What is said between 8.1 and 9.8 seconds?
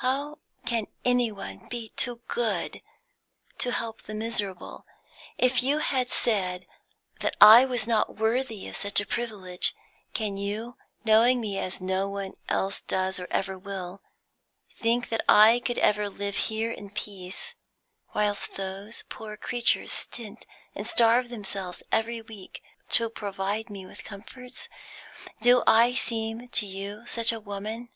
worthy of such a privilege